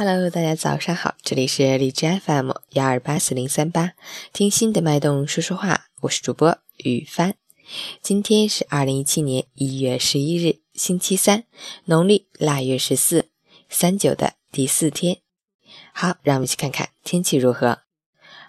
[0.00, 3.94] Hello，大家早上好，这里是荔枝 FM 幺二八四零三八，
[4.32, 7.34] 听心的脉动说说话，我是主播雨帆。
[8.00, 11.42] 今天是二零一七年一月十一日，星期三，
[11.86, 13.30] 农历腊月十四，
[13.68, 15.18] 三九的第四天。
[15.92, 17.80] 好，让我们一起看看天气如何。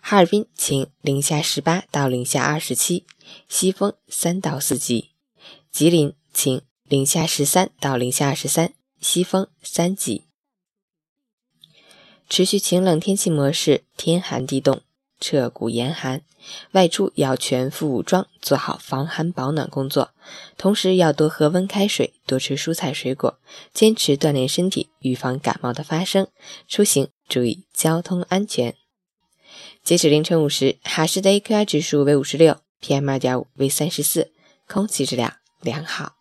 [0.04, 3.08] 哈尔滨晴，零下十八到零下二十七，
[3.48, 5.14] 西风三到四级。
[5.72, 10.29] 吉林晴，零下十三到零下二十三，西风三级。
[12.30, 14.82] 持续晴冷天气模式，天寒地冻，
[15.20, 16.22] 彻骨严寒，
[16.74, 20.12] 外出要全副武装，做好防寒保暖工作。
[20.56, 23.40] 同时要多喝温开水，多吃蔬菜水果，
[23.74, 26.28] 坚持锻炼身体，预防感冒的发生。
[26.68, 28.76] 出行注意交通安全。
[29.84, 34.32] 截止凌晨五时，哈市的 AQI 指数为五十六，PM 二点五为三十四，
[34.68, 36.19] 空气质量良好。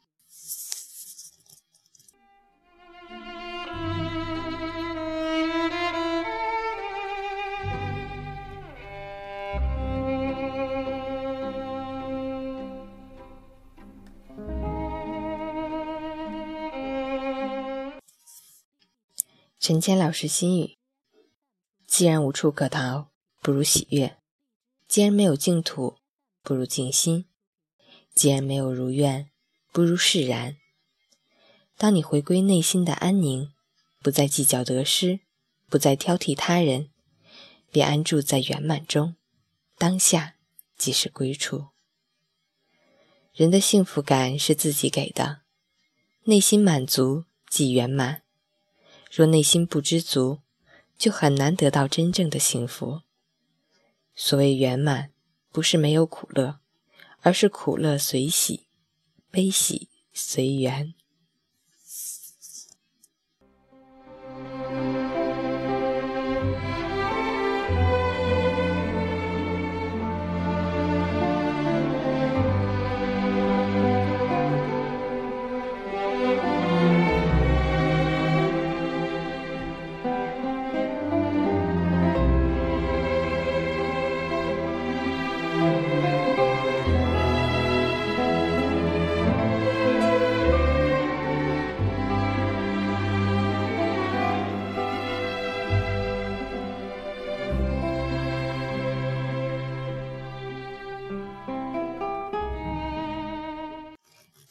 [19.61, 20.79] 陈谦老师心语：
[21.85, 23.11] 既然无处可逃，
[23.43, 24.19] 不如喜悦；
[24.87, 25.99] 既然没有净土，
[26.45, 27.25] 不如静心；
[28.15, 29.29] 既然没有如愿，
[29.73, 30.57] 不如释然。
[31.77, 33.53] 当你回归内心的安宁，
[33.99, 35.21] 不再计较得失，
[35.69, 36.91] 不再挑剔他人，
[37.73, 39.17] 便安住在圆满中，
[39.77, 40.37] 当下
[40.77, 41.71] 即是归处。
[43.33, 45.41] 人的幸福感是自己给的，
[46.23, 48.23] 内心满足即圆满。
[49.11, 50.41] 若内心不知足，
[50.97, 53.01] 就很难得到真正的幸福。
[54.15, 55.11] 所谓圆满，
[55.51, 56.59] 不是没有苦乐，
[57.23, 58.67] 而是苦乐随喜，
[59.31, 60.95] 悲喜随缘。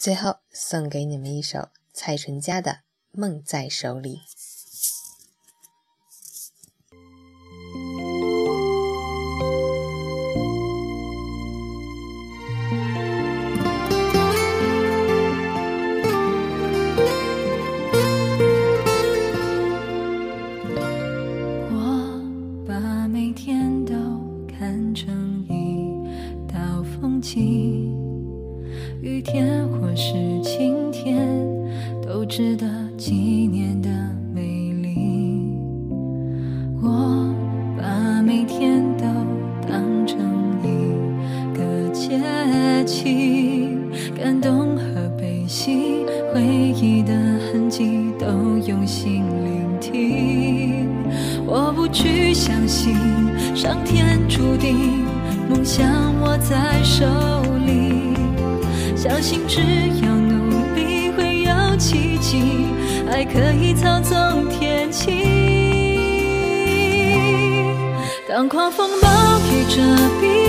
[0.07, 2.71] 最后送给你们一首蔡淳佳的
[3.11, 4.15] 《梦在手里》。
[21.69, 23.93] 我把每天都
[24.47, 28.07] 看成一道风景。
[29.01, 29.66] 雨天，
[32.37, 33.89] 值得纪念的
[34.31, 35.57] 美丽。
[36.79, 37.33] 我
[37.75, 39.05] 把每天都
[39.67, 40.19] 当成
[40.61, 42.21] 一个节
[42.85, 43.75] 气，
[44.15, 46.43] 感动和悲喜，回
[46.79, 47.11] 忆的
[47.51, 48.27] 痕迹都
[48.67, 50.87] 用心聆听。
[51.43, 52.93] 我不去相信
[53.55, 55.03] 上天注定，
[55.49, 57.03] 梦想握在手
[57.65, 58.13] 里。
[58.95, 59.59] 相信只
[60.05, 60.46] 要努
[61.77, 62.67] 奇迹，
[63.09, 65.11] 爱可以操纵天气。
[68.27, 69.07] 当狂风暴
[69.49, 69.81] 雨遮
[70.19, 70.46] 蔽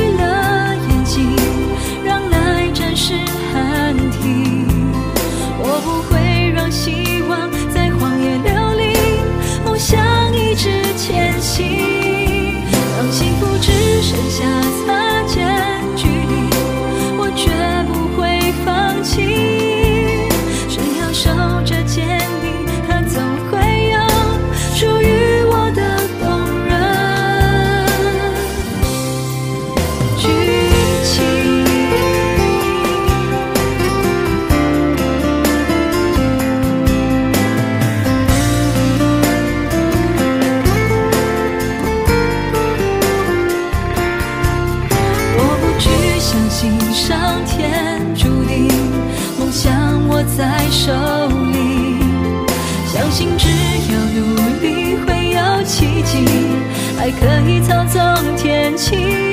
[57.11, 59.28] 还可以操纵天气。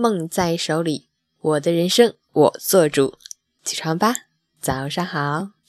[0.00, 1.08] 梦在手里，
[1.40, 3.18] 我的人生我做主。
[3.62, 4.14] 起床吧，
[4.58, 5.59] 早上好。